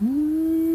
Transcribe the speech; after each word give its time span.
Mm. 0.00 0.67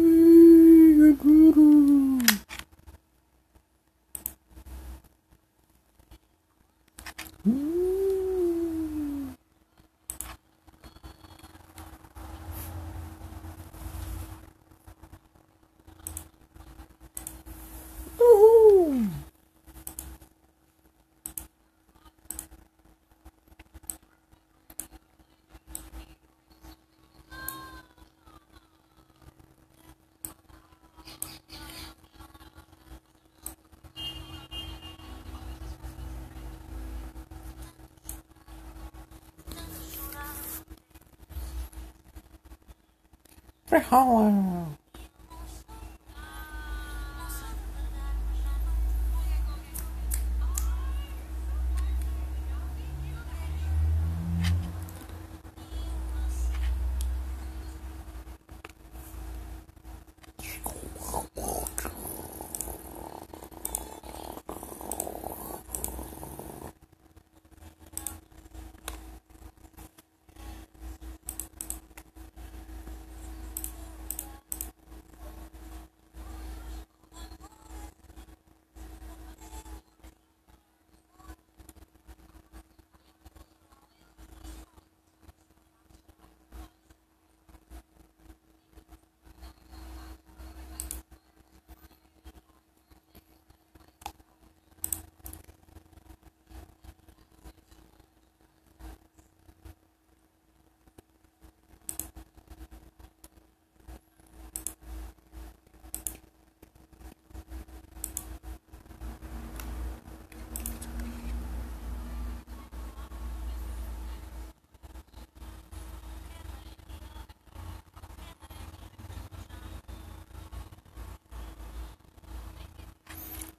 behauen 43.70 44.63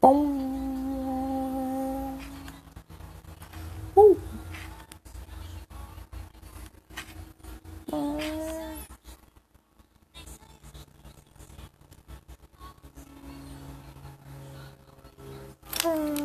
Bông. 0.05 0.35
Uh. 3.95 4.17
Uh. 15.83 16.24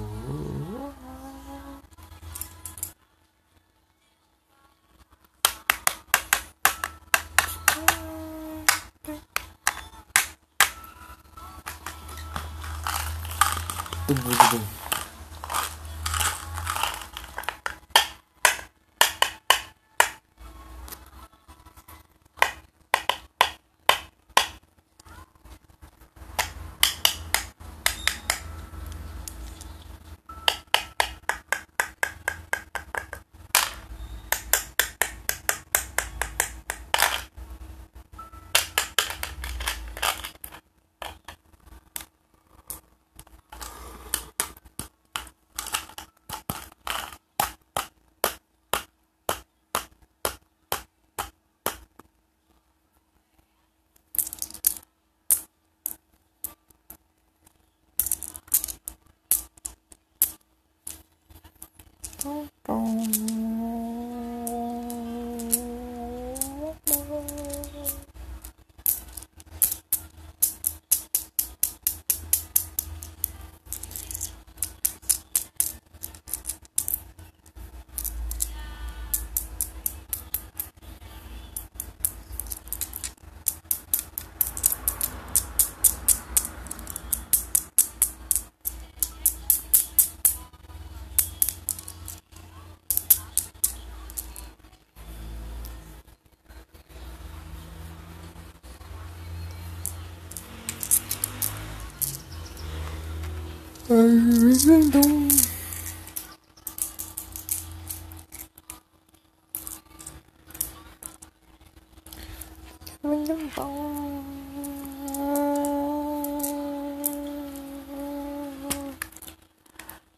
Prison 104.51 104.91
door. 104.91 105.01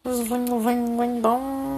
Prison 0.02 1.22
door. 1.22 1.73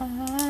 啊 0.00 0.49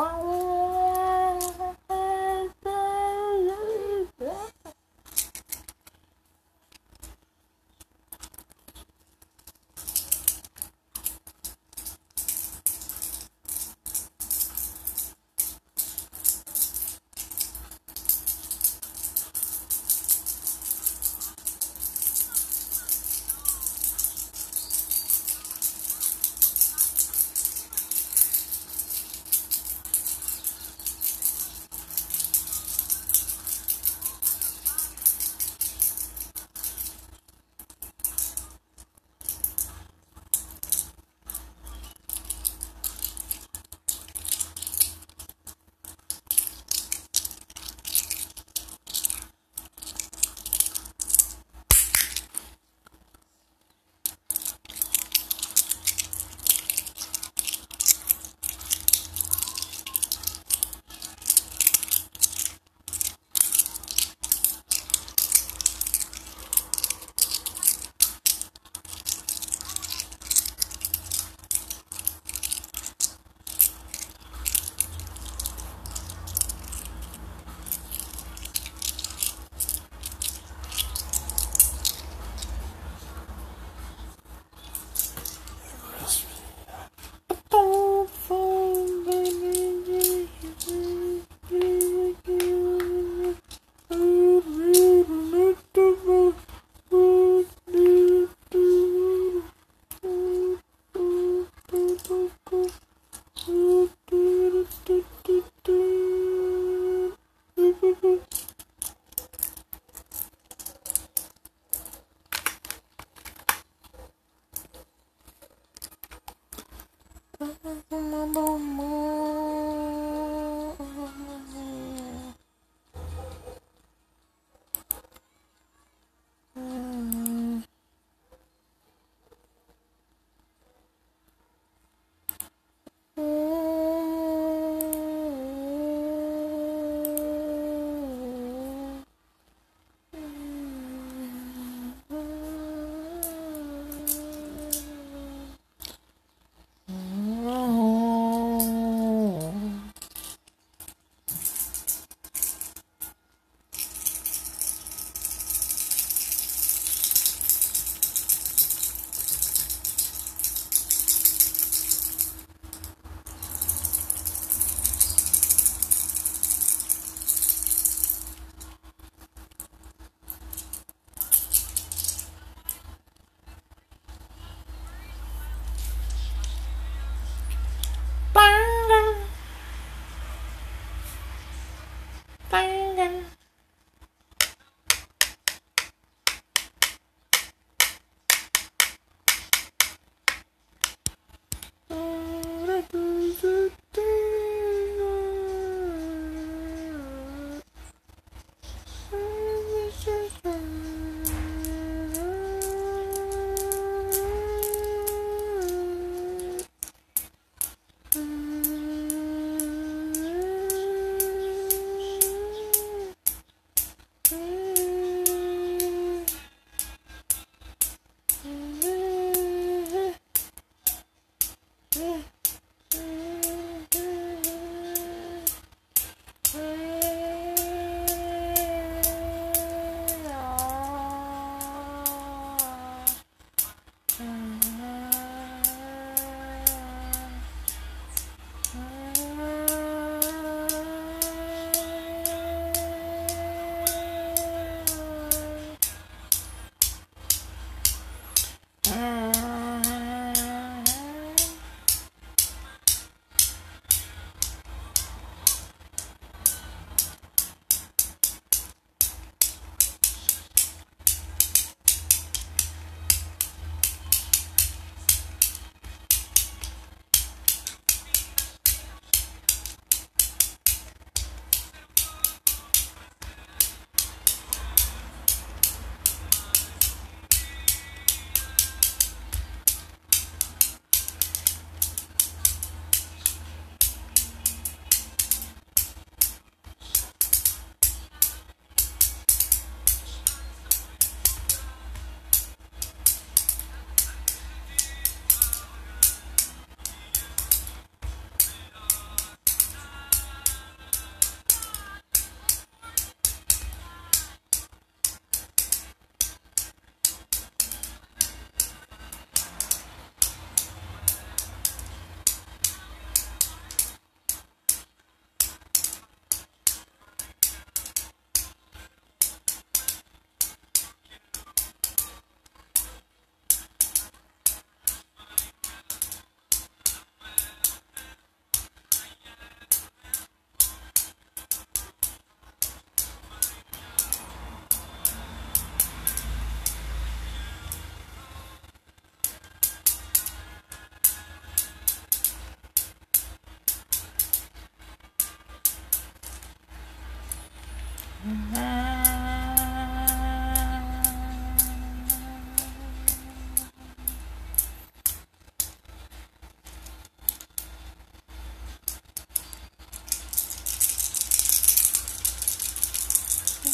Mau. 0.00 0.49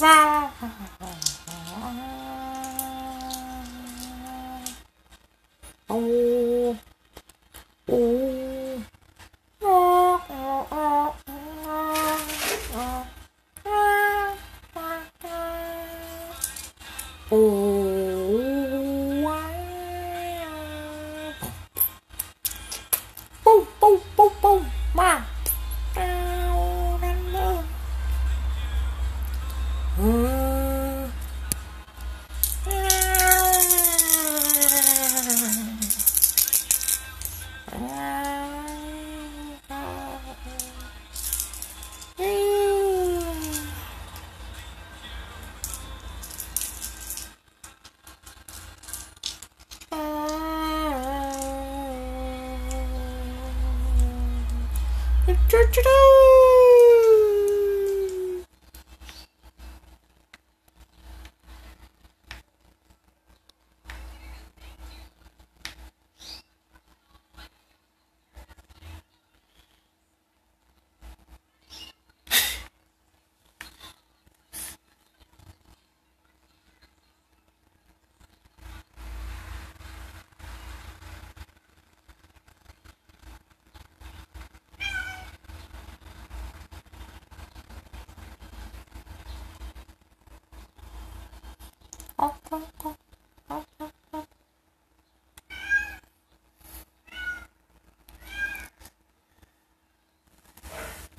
Ra 0.00 0.50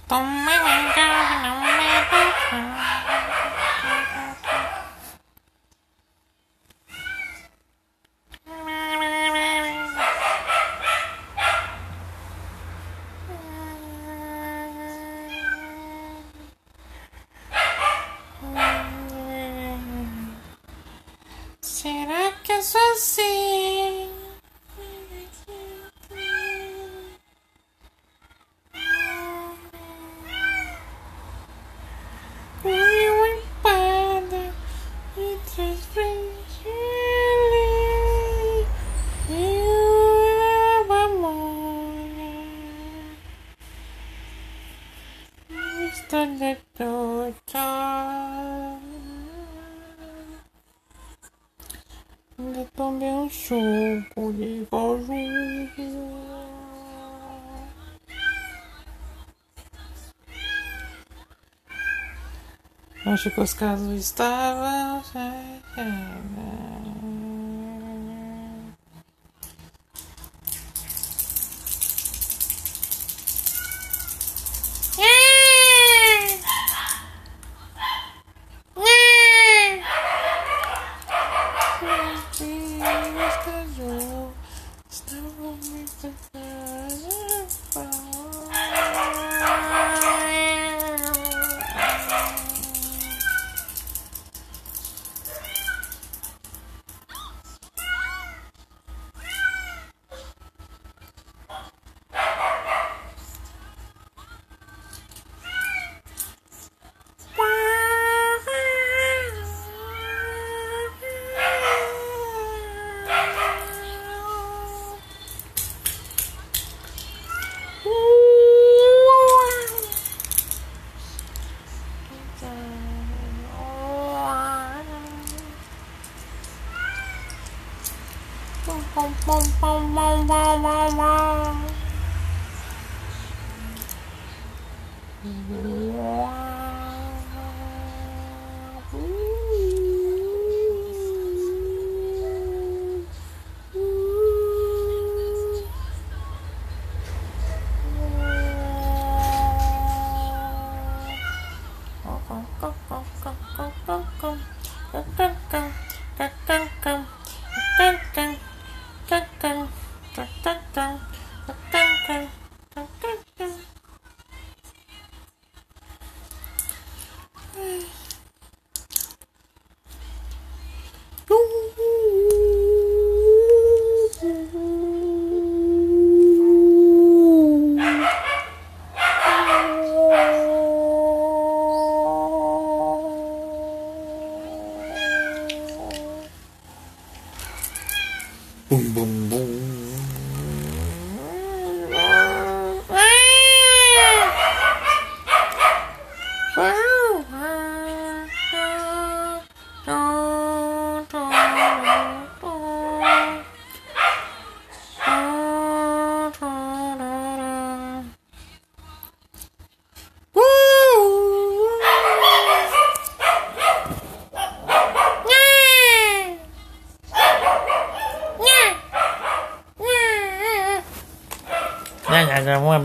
Don't 0.09 0.45
make 0.45 0.63
me 0.63 2.26
Acho 63.13 63.31
que 63.31 63.39
os 63.39 63.53
casos 63.53 63.93
estavam. 63.93 64.86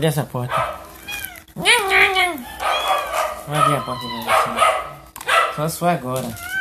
Abrir 0.03 0.07
essa 0.07 0.23
porta. 0.23 0.53
Vamos 1.55 3.63
abrir 3.63 3.75
a 3.75 3.81
porta 3.81 4.05
assim. 4.05 5.55
Só 5.55 5.69
for 5.69 5.89
agora. 5.89 6.52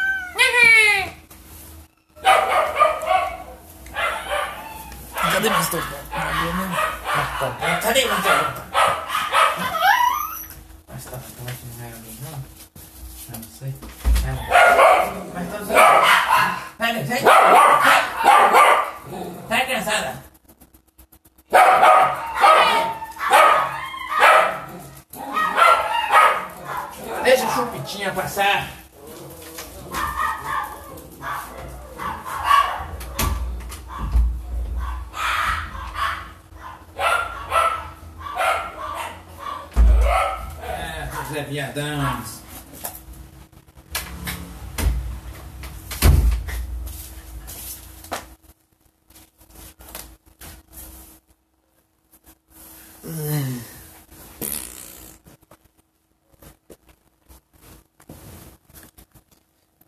É, 41.53 41.67
Zé 41.67 41.73
Viadãos. 41.73 42.43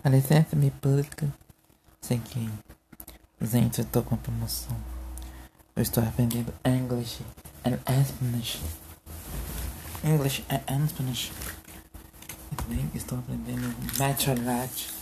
Licença-me 0.05 0.70
pública. 0.70 1.27
Seguinte. 2.00 2.53
Gente, 3.40 3.81
eu 3.81 3.85
tô 3.87 4.03
com 4.03 4.16
promoção. 4.16 4.77
Eu 5.74 5.83
estou 5.83 6.05
aprendendo 6.05 6.53
English 6.64 7.22
and 7.64 7.79
Spanish. 8.05 8.84
English 10.04 10.44
and 10.50 10.88
Spanish. 10.88 11.32
também 12.56 12.90
estou 12.94 13.18
aprendendo 13.18 13.74
Bachelorate. 13.96 14.92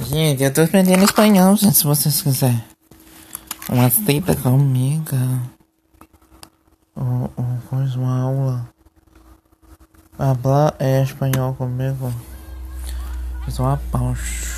Gente, 0.00 0.42
eu 0.42 0.52
tô 0.52 0.62
aprendendo 0.62 1.02
espanhol, 1.04 1.56
gente, 1.56 1.76
se 1.76 1.84
vocês 1.84 2.20
quiserem. 2.20 2.62
Uma 3.68 3.90
cita 3.90 4.36
comigo. 4.36 5.16
o, 6.94 7.24
o, 7.24 7.62
coisa, 7.68 7.98
uma 7.98 8.20
aula. 8.20 8.68
Hablar 10.18 10.76
é 10.78 11.02
espanhol 11.02 11.54
comigo. 11.54 12.12
Sou 13.48 13.66
a 13.66 13.76
pausa. 13.76 14.53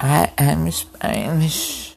I 0.00 0.32
am 0.38 0.70
Spanish. 0.70 1.96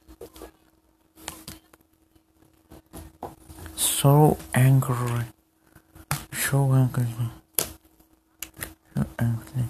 So 3.75 4.37
angry. 4.53 5.25
So 6.31 6.73
angry. 6.73 7.07
So 8.95 9.05
angry. 9.19 9.65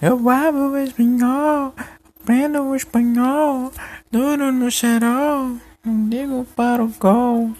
Eu 0.00 0.18
falo 0.18 0.76
espanhol, 0.78 1.74
aprendo 2.20 2.74
espanhol, 2.74 3.72
duro 4.10 4.50
no 4.50 4.68
xerol, 4.68 5.58
não 5.84 6.08
ligo 6.08 6.44
para 6.56 6.82
o 6.82 6.88
gol. 6.98 7.54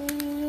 Mm. 0.00 0.39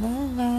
Oh. 0.00 0.57